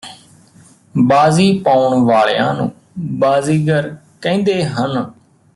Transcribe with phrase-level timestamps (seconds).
[0.95, 2.71] ਬਾਜ਼ੀ ਪਾਉਣ ਵਾਲਿਆਂ ਨੂੰ
[3.19, 5.11] ਬਾਜ਼ੀਗਰ ਕਹਿੰਦੇ ਹਨ